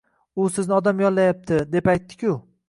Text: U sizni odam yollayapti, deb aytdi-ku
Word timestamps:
U 0.43 0.47
sizni 0.53 0.73
odam 0.77 1.03
yollayapti, 1.05 1.61
deb 1.77 1.93
aytdi-ku 1.95 2.35